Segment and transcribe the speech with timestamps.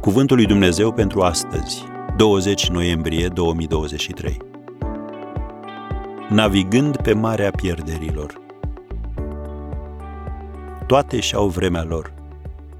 [0.00, 1.84] Cuvântul lui Dumnezeu pentru astăzi,
[2.16, 4.36] 20 noiembrie 2023.
[6.28, 8.40] Navigând pe marea pierderilor.
[10.86, 12.14] Toate și-au vremea lor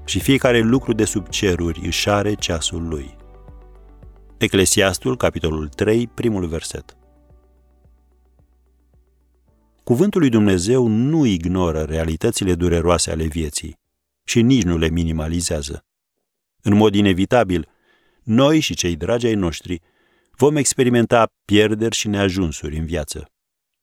[0.05, 3.15] și fiecare lucru de sub ceruri își are ceasul lui.
[4.37, 6.97] Eclesiastul, capitolul 3, primul verset.
[9.83, 13.75] Cuvântul lui Dumnezeu nu ignoră realitățile dureroase ale vieții
[14.23, 15.83] și nici nu le minimalizează.
[16.61, 17.69] În mod inevitabil,
[18.23, 19.81] noi și cei dragi ai noștri
[20.31, 23.31] vom experimenta pierderi și neajunsuri în viață.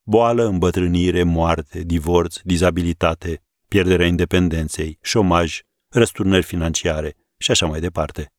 [0.02, 8.32] Boală, îmbătrânire, moarte, divorț, dizabilitate, pierderea independenței, șomaj, răsturnări financiare și așa mai departe.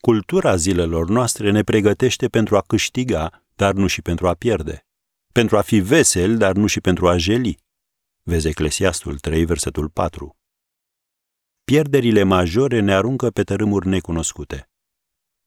[0.00, 4.86] Cultura zilelor noastre ne pregătește pentru a câștiga, dar nu și pentru a pierde.
[5.32, 7.58] Pentru a fi vesel, dar nu și pentru a jeli.
[8.22, 10.36] Vezi Eclesiastul 3, versetul 4
[11.72, 14.70] pierderile majore ne aruncă pe tărâmuri necunoscute.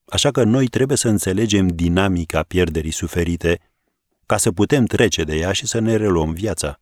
[0.06, 3.60] Așa că noi trebuie să înțelegem dinamica pierderii suferite
[4.26, 6.80] ca să putem trece de ea și să ne reluăm viața.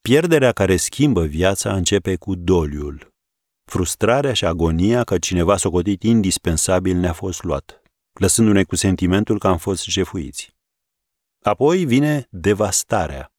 [0.00, 3.14] Pierderea care schimbă viața începe cu doliul,
[3.64, 9.58] frustrarea și agonia că cineva socotit indispensabil ne-a fost luat, lăsându-ne cu sentimentul că am
[9.58, 10.56] fost jefuiți.
[11.42, 13.32] Apoi vine devastarea,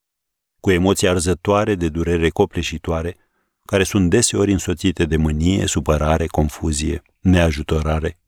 [0.59, 3.28] cu emoții arzătoare de durere copleșitoare,
[3.69, 8.19] care sunt deseori însoțite de mânie, supărare, confuzie, neajutorare.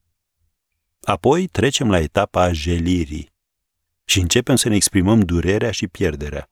[1.01, 3.31] Apoi trecem la etapa jelirii
[4.05, 6.49] și începem să ne exprimăm durerea și pierderea.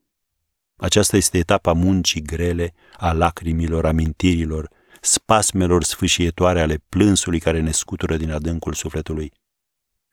[0.75, 4.69] Aceasta este etapa muncii grele, a lacrimilor, amintirilor,
[5.01, 9.31] spasmelor sfâșietoare ale plânsului care ne scutură din adâncul sufletului.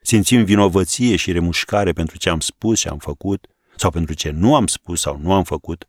[0.03, 3.47] Simțim vinovăție și remușcare pentru ce am spus și am făcut,
[3.77, 5.89] sau pentru ce nu am spus sau nu am făcut,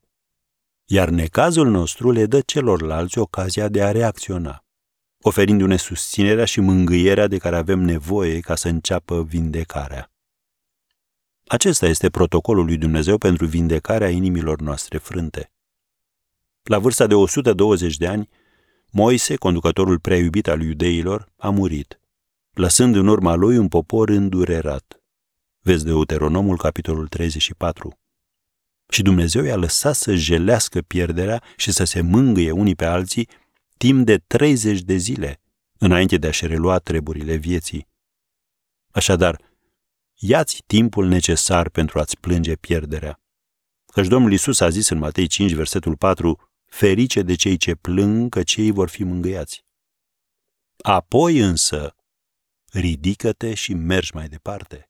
[0.90, 4.66] iar necazul nostru le dă celorlalți ocazia de a reacționa,
[5.22, 10.12] oferindu-ne susținerea și mângâierea de care avem nevoie ca să înceapă vindecarea.
[11.48, 15.52] Acesta este protocolul lui Dumnezeu pentru vindecarea inimilor noastre frânte.
[16.64, 18.30] La vârsta de 120 de ani,
[18.92, 22.00] Moise, conducătorul prea iubit al iudeilor, a murit,
[22.54, 25.02] lăsând în urma lui un popor îndurerat.
[25.60, 28.00] Vezi Deuteronomul, capitolul 34
[28.90, 33.30] și Dumnezeu i-a lăsat să jelească pierderea și să se mângâie unii pe alții
[33.78, 35.42] timp de 30 de zile,
[35.78, 37.88] înainte de a-și relua treburile vieții.
[38.92, 39.42] Așadar,
[40.16, 43.22] iați timpul necesar pentru a-ți plânge pierderea.
[43.86, 48.30] Căci Domnul Isus a zis în Matei 5, versetul 4, ferice de cei ce plâng,
[48.30, 49.66] că cei vor fi mângâiați.
[50.78, 51.96] Apoi însă,
[52.72, 54.90] ridică-te și mergi mai departe.